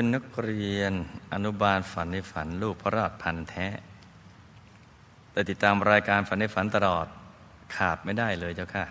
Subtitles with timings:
[0.00, 0.92] เป็นนักเรียน
[1.32, 3.66] อนุบาลฝันในฝันลูกพระราชพันธ์แท้
[5.32, 7.06] แต่ติดตามรายการฝันในฝันตลอด
[7.76, 8.84] ขาดไม่ได้เลยเจ้าค่ะ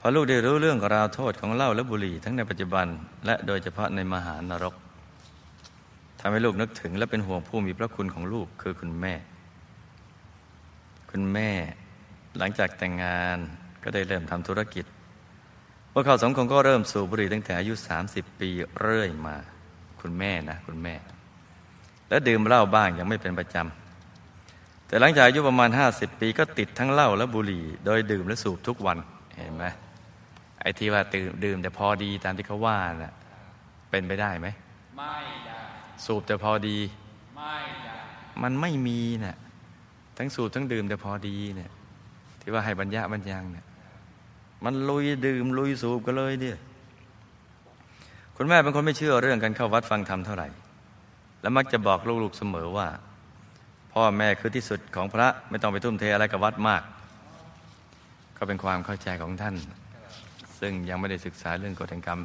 [0.00, 2.86] พอลูกได้รู้เรื่องราวโทษของเหล้าและบุหรี่ทั้งในปัจจุบัน
[3.26, 4.74] และโดยเฉพาะในมหานรก
[6.20, 9.14] ทำให้ลูกนึกถึงและเป็นห่วงผู้มีพระคุณของลูกคือคุณแม่
[11.10, 11.50] คุณแม่
[12.38, 13.38] หลังจากแต่งงาน
[13.82, 14.84] ก็ได้เริ่มทำธุรกิจ
[15.92, 17.74] พวกเขาสองคนก็เริ่มสูบบุหรี่ตั้งแต่อายุ
[18.06, 18.50] 30 ปี
[18.80, 19.36] เรื่อยมา
[20.02, 20.94] คุณแม่นะ คุณแม่
[22.08, 28.98] และดื่มเหล้าบ้างยังไม่เป็นประจำแต่หลังจากอายุประมาณ 50 ปีก็ติดทั้งเหล้าและบุหรี่ โดยดื่มและสูบทุกวัน
[29.36, 29.66] เห็นไหม
[30.60, 33.14] ไอ้ที่ว่าดื่มดื่มแต่พอดีตามที่เขาว่าน่ะ
[33.90, 34.48] เป็นไปได้ไหม
[34.96, 35.14] ไม่
[35.46, 35.58] ได้
[36.06, 36.78] สูบแต่พอดี
[37.36, 37.96] ไม่ได้
[38.42, 39.36] มันไม่มีนะ่ะ
[40.18, 41.70] ทั้งสูบทั้งดื่มแต่พอดีเนี่ย
[42.40, 43.66] ที่ว่าให้บรรยะบรรยังเนี่ย
[44.64, 46.56] มันลุยดื่มลุยสูบกันเลยเนี่ย
[48.40, 50.48] คุณแม่เป็นคนไม่เชื่อเรื่องการเข้าวัดฟังธรรมเท่าไหร่
[51.42, 52.88] และมักจะบอกลูกๆเสมอว่า
[53.92, 56.82] พ่อแม่คือที่สุดของพระไม่ต้องไปทุ่มเทอะไรกับวัดมาก
[58.36, 59.54] ก็เป็นความเข้าใจของท่าน
[60.60, 62.20] ซึ่งยังไม่ได้ศึกษาเรื่องกฎแห่งกรรม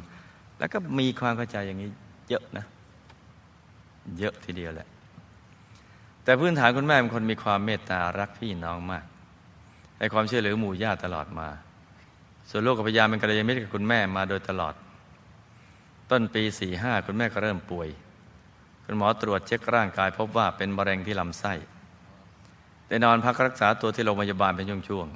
[0.58, 1.90] แล้วก็มีความเข้าใจอย่างนี้
[2.28, 2.64] เยอะนะ
[4.18, 4.88] เยอะทีเดียวแหละ
[6.24, 9.04] แต่พื้นฐานคุณแม่เป็นคนมีความเมตตารักพี่น้องมาก
[9.98, 11.48] ให้ความช่วยเหลือหมู่ญาติตลอดมา
[12.50, 14.74] ส่วนลูกกับพยาเป็นกัลยาณมิตรกับคุณแม่มาโดยตลอด
[16.10, 17.88] ต้นปีสี่ห้าคุณแม่ก็เริ่มป่วย
[18.84, 21.52] คุณหมอตรวจเช็คร่างกาย พบว่าเป็นมะเร็งที่ลำไส้
[22.88, 25.06] ได้นอนพักรักษาตัวที่โรงพยาบาลเป็นช่วง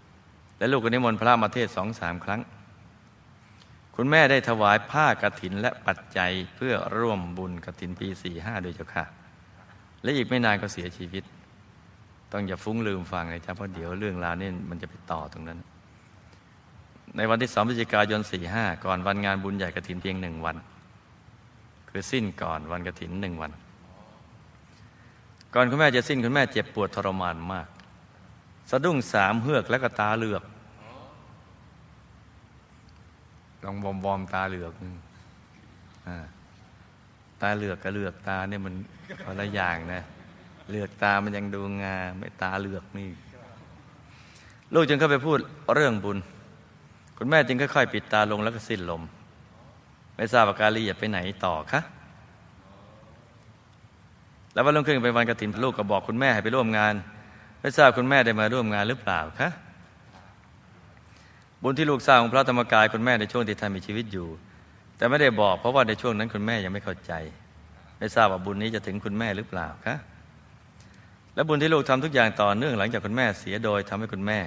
[0.00, 2.40] ๆ และลูกก็นิมนต์พระมาเทศสองสามครั้ง
[3.96, 9.04] คุณแม่ได้ถวายผ้ากรถินและปัจจัยเพื่อร่วมบุญกรถินปีสี่ห้าโดยเจ้าค่ะ
[10.02, 11.24] และอีกไม่นานก็เสียชีวิต
[12.32, 15.58] ต้องอย่าฟุ้งลืมฟังเลยจ้าเพราะเดี๋ยวเรื่องราวนี่มันจะไปต่อตรงนั้น
[17.16, 20.56] ในวันที่สองพฤศจิกายนสี่ห้าก่อนวันงานบุญใหญ่กระถินเพียงหนึ่งวัน
[21.90, 23.52] คือสิ้นก่อนวันกระถินหนึ่งวัน
[25.54, 27.68] ก่อนคุณแม่จะสิ้นคุณแม่เจ็บปวดทรมานมาก
[28.70, 30.44] สะดุ้งสามเฮือกและก็ตาเหลือก
[33.64, 34.72] ลองวอมวอมตาเหลือก
[37.40, 38.74] ตาเหลือกกับเหลือกตาเนี่ยมัน
[39.26, 40.00] อะไรอย่างนะ
[40.68, 43.08] เหลือกตามันยังดูงามไม่ตาเหลือกนี่
[44.74, 45.38] ลูกจึงเข้าไปพูด
[45.74, 46.18] เรื่องบุญ
[47.18, 49.02] คุณแม่จึงค่อยๆ ปิดตาลงแล้วก็สิ้นลม
[50.16, 51.80] ไม่ทราบว่าการลีจะไปไหนต่อคะ
[54.52, 56.94] แล้ววันรุ่งขึ้นเป็นวันกระถินลูกก็บอกคุณแม่ให้ไปร่วมงาน
[57.60, 59.48] ไม่ทราบคุณแม่ได้มาร่วมงานหรือเปล่าคะ
[61.62, 64.28] บุญที่ลูกสร้างของพระธรรมกายคุณแม่ในช่วงที่ท่านมีชีวิตอยู่
[64.96, 67.12] แต่ไม่ได้บอกเพราะว่าในช่วงนั้นคุณแม่ยังไม่เข้าใจ
[67.98, 69.96] ไม่ทราบว่าบุญนี้จะถึงคุณแม่หรือเปล่าคะ
[71.34, 74.38] และบุญที่ลูกทำทุกอย่างต่อเนื่องหลังจากคุณแม่เสียโดยทำให้คุณแม่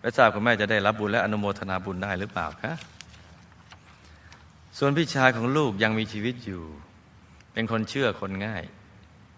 [0.00, 2.72] ไม่ทราบคุณแม่จะได้รับบุญและอนุโมทนาบุญได้หรือเปล่าคะ
[4.78, 6.62] ส่วนพี่ชายของลูกยังมีชีวิตอยู่
[7.52, 8.64] เป็นคนเชื่อคนง่าย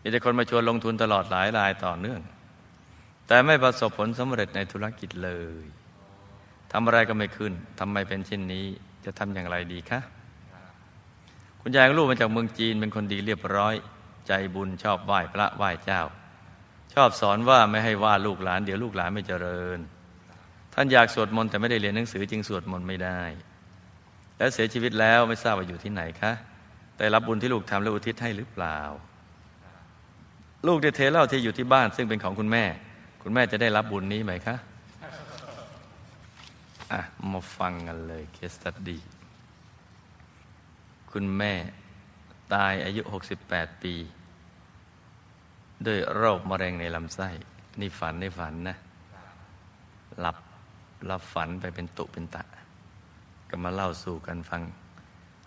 [0.02, 2.20] มีแต่คนมาชวนลงทุนตลอดหลายรายต่อเนื่อง
[3.26, 5.30] แต่ไม่ประสบผลสำเร็จในธุรกิจเล
[5.62, 5.66] ย
[6.72, 8.66] ทำอะไรก็ไม่ขึ้นทำไมเป็นเช่นนี้
[9.04, 10.00] จะทำอย่างไรดีคะ
[11.60, 13.74] คุณยายของลูกมาจากเมืองจีนเป็นคนดีเรียบร้อย
[14.26, 16.02] ใจบุญชอบไหว้พระไหว้เจ้า
[16.94, 19.78] ชอบสอนว่าไม่ให้ว่าลูกหลาน เดี๋ยวลูกหลานไม่เจริญ
[20.74, 23.20] ท่านอยากสวดมนต์แต่ไม่ได้เรียนหนังสือจึงสวดมนต์ไม่ได้
[24.38, 26.32] แล้วเสียชีวิตแล้วไม่ทราบว่าอยู่ที่ไหนคะ
[26.96, 28.78] แต่รับบุญที่ลูกทำแล้วอุทิศให้หรือเปล่า
[30.66, 32.64] ลูกได้เทเล่าที่อยู่ที่บ้าน ซึ่งเป็นของคุณแม่
[33.22, 34.56] คุณแม่จะได้รับบุญนี้ไหมคะ
[36.92, 37.00] อะ
[37.32, 38.98] มาฟังกันเลยเคสตัดดี
[41.12, 41.52] คุณแม่
[42.54, 43.02] ตายอายุ
[43.42, 43.94] 68 ปี
[45.86, 47.28] ด้วยโรคมะเร็งในลำไส้
[47.80, 48.76] นี่ฝันในฝันนะ
[50.20, 50.36] หลับ
[51.06, 52.42] หลับฝันไปเป็นตุเป็นตะ
[53.48, 54.62] ก็มาเล่าสู่กันฟัง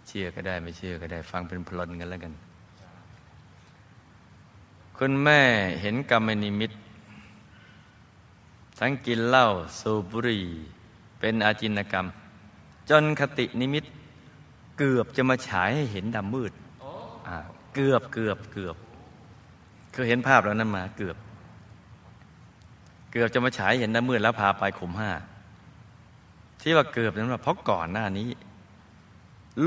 [0.08, 2.34] เชื่อก็ได้ไม่เชื่อก็ได้ฟังเป็นพลนกันแล้วกัน
[4.98, 5.42] คุณแม่
[5.82, 6.72] เห็นกรรมนิมิต
[8.80, 9.46] ทั้งกินเหล้า
[9.80, 10.46] สูบบุหรี่
[11.20, 12.06] เป็นอาจินกรรม
[12.90, 13.86] จนคตินิมิต
[14.80, 16.52] เกือบจะมาฉายให้เห็นดำมืด
[17.76, 18.76] เกือบเกือบเกือบ
[19.92, 21.18] เคยเห็นภาพแล้วนั้นมาเกือบ
[23.12, 25.12] เกือบจะมาฉายเห็นน้ำมืดแล้วพาไปขุมห้า
[26.68, 28.30] ที่ว่าเกือบนั้นว่าเพราะก่อนหน้านี้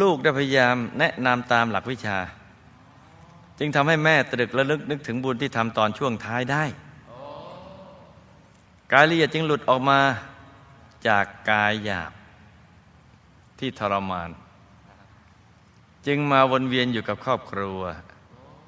[0.00, 2.18] ลูกได้พยายามแนะนำตามหลักวิชา
[3.58, 6.64] จึงทำให้แม่ตรึกและลึกนึกถึงบุญที่ทำตอนช่วงท้ายได้
[8.92, 10.00] กายละเอียดจึงหลุดออกมา
[11.08, 12.12] จากกายหยาบ
[13.58, 14.30] ที่ทรมาน
[16.06, 17.80] จึงมาวนเวียนอยู่กับครอบครัว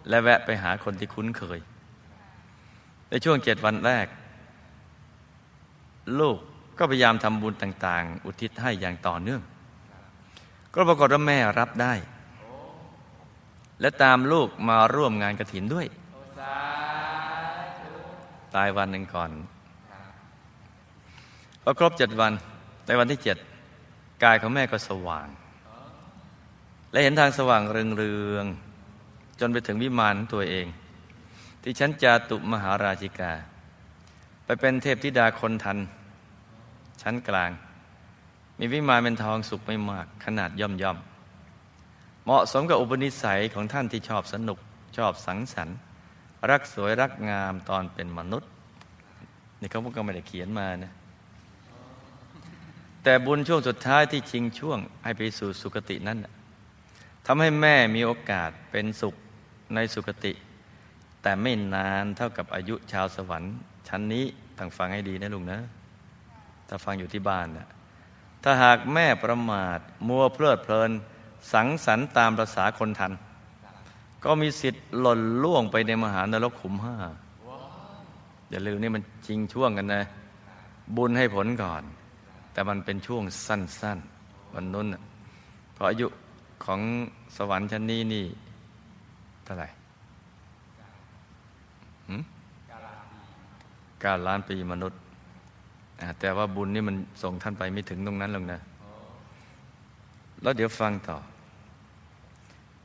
[0.09, 1.59] และแวะไปหาคนที่คุ้นเคย
[3.09, 4.07] ในช่วงเจ็ดวันแรก
[6.21, 6.39] ลูก
[6.79, 9.43] ก็พยายามทำบุญต่าง ๆ อุทิศให้อย่างต่อเนื่อง
[10.75, 11.95] ก็ปรากฏว่าแม่รับได้
[13.81, 15.87] และตามลูกมาร่วมงานกระถินด้วย
[18.55, 19.31] ตายวันหนึ่งก่อน
[21.63, 22.33] พอครบเจ็ดวัน
[22.87, 23.37] ในวันที่เจ็ด
[24.25, 25.29] กายของแม่ก็สว่าง
[26.93, 30.67] และเห็นทางสว่างเรืองๆจนไปถึงวิมานตัวเอง
[31.63, 33.33] ที่ชั้นจาตุมหาราชิกา
[34.45, 35.79] ไปเป็นเทพธิดาคนทัน
[37.03, 37.51] ชั้นกลาง
[38.59, 40.99] มีวิมานเป็นทองสุกไม่มาก ขนาดย่อมย่อม
[42.25, 44.59] เหมาะสมกับอุปนิสัยของท่านที่ชอบสนุก
[44.97, 45.77] ชอบสังสรรค์
[46.51, 48.51] รักสวยรักงามตอนเป็นมนุษย์
[49.61, 50.93] นี่เขาก็ไม่ได้เขียนมานะ
[53.03, 56.19] แต่บุญช่วงสุดท้ายที่ชิงช่วงให้ไปสู่สุคตินั้น
[57.27, 59.15] ทำให้แม่มีโอกาสเป็นสุข
[59.75, 60.33] ในสุคติ
[61.23, 63.53] แต่ไม่นานเท่ากับอายุชาวสวรรค์
[63.89, 64.25] ชั้นนี้
[64.59, 65.61] ต้งฟังให้ดีนะลุงนะ
[66.73, 67.69] ถ้าฟังอยู่ที่บ้านนะ
[68.43, 69.79] ถ้าหากแม่ประมาท
[70.09, 70.91] มัวเพลิดเพลิน
[71.53, 73.13] สังสรรค์ตามภาษาคนทัน
[74.25, 76.97] ก็มีสิทธิ์หล่นล่วงไปในมหานรกขุมห้า
[78.51, 80.03] อย่าลืมนี่มันจริงช่วงกันนะ
[80.97, 81.83] บุญให้ผลก่อน
[82.53, 84.87] แต่มันเป็นช่วงสั้นๆวันนู้น
[85.75, 86.07] เพราะอายุ
[86.65, 86.81] ของ
[87.37, 88.25] สวรรค์ชั้นนี้นี่
[89.45, 89.69] เท่าไหร่
[94.01, 94.99] เก้าล้านปีมนุษย์
[96.21, 98.61] แต่ว่าบุญนี่มันส่งท่านไปไม่ถึงตรงนั้นหรอกนะ
[100.43, 101.17] แล้วเดี๋ยวฟังต่อ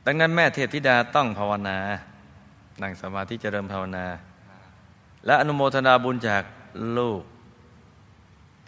[0.06, 1.78] ดังนั้นแม่เทพธิดาต้องภาวนา
[2.82, 4.04] นั่งสมาธิเจริญภาวนา
[5.26, 6.42] และอนุโมทนาบุญจาก
[6.98, 7.22] ลูก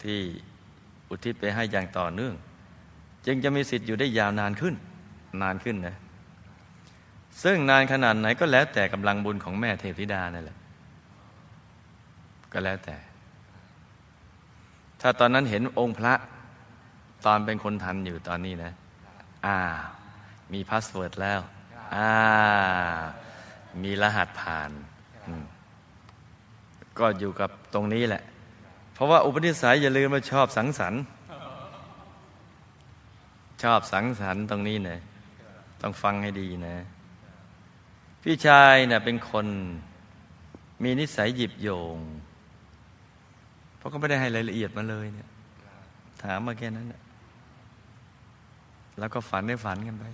[0.03, 0.19] ที่
[1.09, 2.33] อุทิศไปให้อย่างต่อเนื่อง
[3.25, 4.75] จึงจะมีสิทธิ์อยู่ได้ยาวนานขึ้น
[5.41, 5.95] นานขึ้นนะ
[7.43, 10.57] ซึ่งนานขนาดไหนก็แล้วแต่กำลังบุญของแม่เทพธิดานั่นแหละ
[12.53, 12.95] ก็แล้วแต่
[15.01, 16.13] ถ้าตอนนั้นเห็นองค์พระ
[17.25, 18.71] ตอนเป็นคนทันอยู่ตอนนี้นะ
[19.45, 19.57] อ่า
[20.53, 21.39] มี password แล้ว
[21.95, 22.11] อ่า
[23.83, 24.71] มีรหัสผ่าน
[26.99, 28.23] ก็อยู่กับตรงนี้แหละ
[28.93, 31.01] เพราะว่าอุปนิสัยอย่าลืมว่าชอบสังสรรค์
[33.63, 34.99] ชอบสังสรรค์ตรงนี้นะ
[35.81, 36.75] ต้องฟังให้ดีนะ
[38.23, 39.47] พี่ชายเนะ่ยเป็นคน
[40.83, 41.97] มีนิสัยหยิบโยง
[43.79, 45.29] เพราะก็ไม่ได้ให้รายละเอียดมาเลยเนี่ย
[46.23, 47.01] ถามมาแค่นั้นนะ
[48.99, 50.05] แล้วก็ฝันได้ฝันกันไป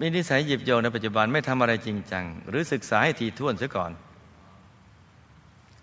[0.00, 3.92] มีนิสัยหยิบโยงในปัจจุบันไม่ทำอะไรจริงจัง หรือศึกษาให้ทีท่วนซะก่อน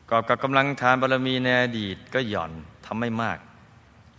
[0.10, 2.52] กอบกับกำลังทานบารมีในอดีตก็หย่อน
[2.86, 3.38] ทำไม่มาก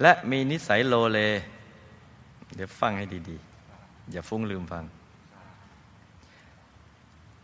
[0.03, 1.19] และมีนิสัยโลเล
[2.55, 4.85] เดี๋ยวฟังให้ดีๆ อย่าฟุ้งลืมฟัง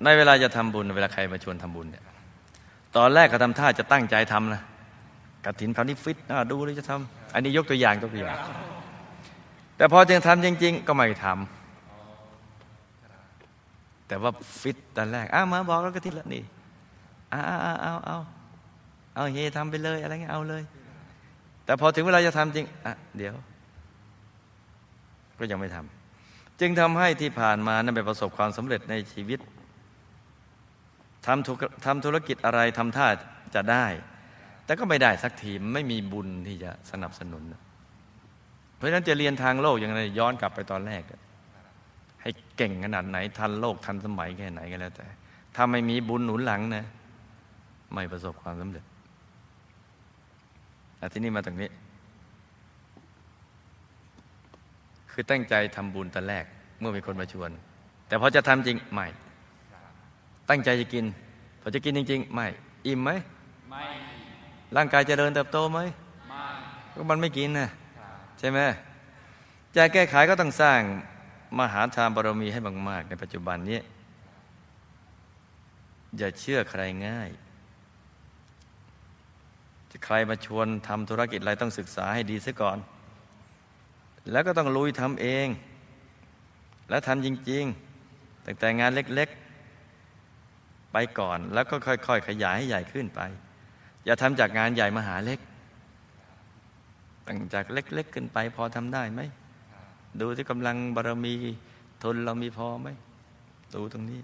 [0.05, 2.04] ในเวลาจะทำบุญ เวลาใครมาชวนทำบุญเนี่ย
[2.97, 4.63] ตอนแรกก็ทำท่าจะตั้งใจทำนะ
[5.45, 8.39] กระถินพาวนิฟิตนะดูเลยจะทำอันนี้ยกตัวอย่างตัวอย่าง
[9.77, 11.37] แต่พอจึงทำจริง ๆ ก็ไม่ทำ
[14.09, 14.31] แต่ว่า
[14.61, 16.43] ฟิตตอนแรกอ้ามาบอกแล้วกระถินแล้วนี่
[17.31, 18.17] เอาเอาเอาเอา
[19.15, 20.63] เอาเฮทำไปเลยอะไรเงี้ยเอาเลย
[21.65, 23.35] แต่พอถึงเวลาจะทำจริงอะเดี๋ยว
[25.39, 29.39] ก็ยังไม่ทำจึงทำให้ที่ผ่านมานั้นไปประสบความสำเร็จในชีวิต
[31.27, 33.07] ทำทำธุรกิจอะไรทำท่า
[33.55, 33.87] จะได้
[34.65, 37.43] แต่ก็ไม่ได้สักทีไม่มีบุญที่จะสนับสนุน
[38.77, 41.03] เพราะฉะนั้นจะเรียนทางโลกอย่างไรย้อนกลับไปตอนแรก
[42.23, 45.07] ให้เก่งขนาดไหนทันโลกทันสมัยแค่ไหนก็แล้วแต่
[45.57, 46.85] ถ้าไม่มีบุญหนุนหลังนะ
[47.95, 48.85] ไม่ประสบความสำเร็จ
[50.97, 51.71] แต่ที่นี่มาตรงนี้
[55.11, 56.45] คือตั้งใจทำบุญตอนแรก
[56.81, 57.51] เมื่อมีคนมาชวน
[58.09, 59.07] แต่พอจะทำจริงไม่
[60.51, 61.05] ตั้งใจจะกิน
[61.61, 62.47] พอจะกินจริง ๆ ไม่
[62.87, 63.11] อิ่มไหม
[63.71, 63.85] ไม่
[64.77, 65.79] ร่างกายจเจริญเติบโตไหม
[66.29, 66.45] ไม่
[66.95, 67.69] ก็มันไม่กินนะ
[68.39, 68.59] ใช่ไหม
[69.77, 70.81] จะแก้ไขก็ต้องสร้าง
[71.59, 73.81] มหาทานบารมีให้มากๆในปัจจุบันนี้
[76.19, 77.31] อย่าเชื่อใครง่าย
[80.05, 82.79] ใครมาชวนทำธุรกิจอะไรต้องศึกษาให้ดีซะก่อน
[84.31, 85.47] แล้วก็ต้องลุยทำเอง
[86.91, 87.65] และทำจริง
[88.05, 89.44] ๆ ตั้งแต่งานเล็ก ๆ
[90.95, 93.21] ไปก่อน แล้วก็ค่อย ๆ ขยายให้ใหญ่ขึ้นไป
[94.05, 95.41] อย่าทำจากงานใหญ่มาหาเล็ก
[97.27, 99.21] ตั้งจากเล็ก ๆ ขึ้นไปพอทำได้ไหม
[100.21, 101.35] ดูที่กำลังบารมี
[102.03, 102.89] ทุนเรามีพอไหม
[103.75, 104.21] ดูตรงนี้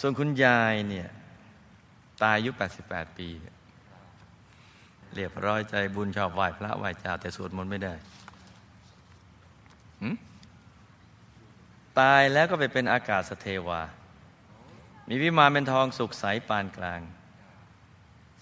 [0.00, 1.08] ส่วนคุณยายเนี่ย
[2.22, 2.50] ตายอายุ
[2.84, 3.54] 88 ปีเนี่ย
[5.14, 7.94] เรียบร้อยใจบุญชอบไหว้พระไหว้เจ้าแต่สวดมนต์ไม่ได้
[11.98, 13.80] ตายแล้วก็ไปเป็นอากาศสเทวา
[15.08, 17.00] มีวิมานเป็นทองสุกใสปานกลาง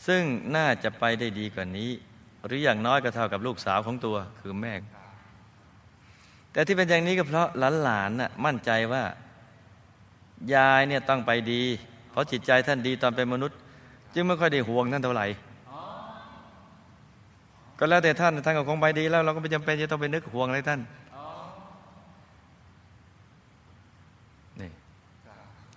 [0.06, 0.22] ซึ่ง
[0.56, 1.90] น่าจะไปได้ดีกว่านี้
[2.46, 4.74] หรืออย่างน้อยก็เท่ากับลูกสาวของตัวคือแม่
[6.52, 7.48] แต่ที่เป็นอย่างนี้ก็เพราะ
[7.82, 9.04] หลานๆน่ะมั่นใจว่า
[10.54, 11.62] ยายเนี่ยต้องไปดี
[12.10, 13.58] เพราะจิตใจท่านดีตอนเป็นมนุษย์
[14.14, 15.26] จึงไม่ค่อยได้ห่วงท่านเท่าไหร่
[17.78, 20.80] ก็แล้วแต่ท่านท่านก็คงไปดีแล้วเราก็ไม่จำเป็นจะต้องไปนึกห่วงอะไรท่าน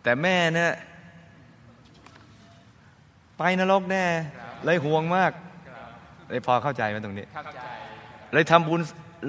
[0.10, 0.74] แต่แม่เนี่ย
[3.38, 4.06] ไปนรกแน่
[4.66, 5.32] เลยห่วงมาก
[6.30, 7.62] เลยพอเข้าใจไหมตรงนี้เข้าใจ
[8.34, 8.82] เลยทำบุญ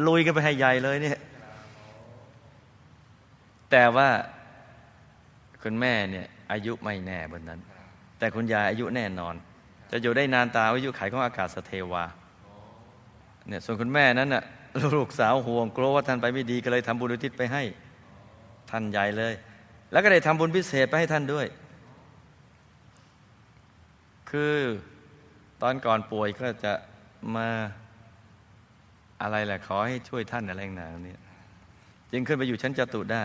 [0.09, 1.19] ลุยกันไปให้ใหญ่เลยเนี่ย
[3.71, 4.09] แต่ว่า
[5.63, 7.61] คุณแม่เนี่ย อายุไม่แน่บนนั้น
[8.19, 9.35] แต่คุณยายอายุแน่นอน
[9.91, 12.05] จะอยู่ได้นานตามอายุไขของอากาศสเทวา
[13.49, 14.43] เนี่ยส่วนคุณแม่นั้นน่ะ
[14.95, 17.63] ลูกสาวห่วงกลัวว่าท่านไปไม่ดีก็เลยทำบุญอุทิศไปให้
[18.71, 19.35] ท่านใหญ่เลย
[19.93, 21.47] แล้วก็ได้ทำบุญพิเศษไปให้ท่านด้วย
[24.31, 24.55] คือ
[25.63, 26.73] ตอนก่อนป่วยก็จะ
[27.37, 27.49] มา
[29.23, 31.21] อะไรแหละขอให้ช่วยท่านอะไรต่างเนี่ย
[32.13, 33.25] จึงขึ้นไปอยู่ชั้นจตุได้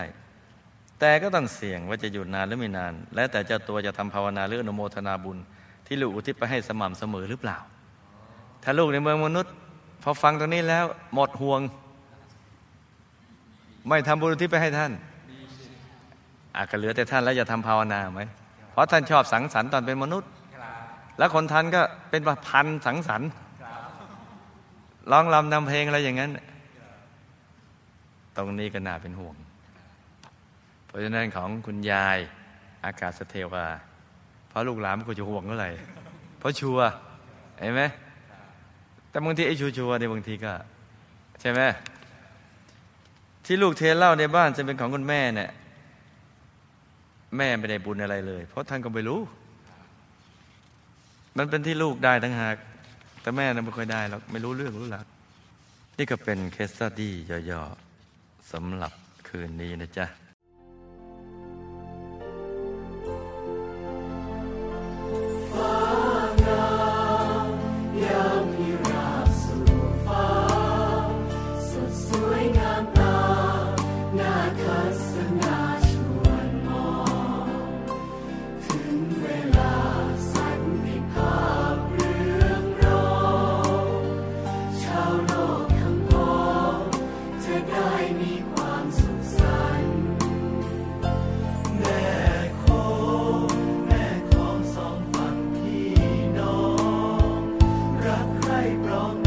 [1.00, 5.38] แต่ก็ต้องเสี่ยงว่าจะอยู่นานหรือไม่นาน แล้วแต่เจ้าตัวจะทำภาวนาหรืออนุโมทนาบุญ
[5.86, 7.58] ที่ลูกอุทิศไปให้สม่ำเสมอหรือเปล่า
[8.62, 9.52] ถ้าลูกในเมืองมนุษย์
[10.02, 11.60] พอฟังตรงนี้แล้วหมดห่วง
[13.88, 14.92] ไม่ทำบุญอุทิศไปให้ท่าน
[16.56, 18.22] อาจจะเหลือแต่ท่านแล้วจะทำภาวนาไหม
[18.72, 20.30] เพราะท่านชอบสังสรรค์ตอนเป็นมนุษย์
[21.18, 23.28] แล้วคนทันก็เป็นประพันธ์สังสรรค์
[25.10, 26.30] ร้องรำนำเพลงอะไรอย่างนั้น
[28.36, 29.36] ตรงนี้ก็น่าเป็นห่วง
[30.86, 32.18] เพราะฉะนั้นของคุณยาย
[32.84, 33.66] อากาศสเทวา
[34.48, 35.70] เพราะลูกหลานมันก็จะห่วงเมื่อไหร่
[36.38, 36.86] เพราะชัวร์
[37.58, 37.82] เห็นไหม
[39.10, 40.52] แต่บางทีไอ้ชัวร์ๆเนี่ยบางทีก็
[41.40, 41.60] ใช่ไหม
[43.44, 45.50] ที่ลูกเทเหล่าในบ้านจะเป็นของคุณแม่เนี่ย
[47.38, 49.20] แม่ไม่ได้บุญอะไรเลย เพราะท่านก็ไม่รู้
[51.38, 52.56] มันเป็นที่ลูกได้ทั้งหาก
[53.20, 55.04] แต่แม่นั้นไม่ค่อยได้หรอกไม่รู้เรื่องรู้ราว
[55.98, 57.14] นี่ก็เป็นเคสสตี้
[57.50, 58.92] ย่อๆสำหรับ
[59.28, 60.06] คืนนี้นะจ๊ะ
[98.86, 99.25] wrong.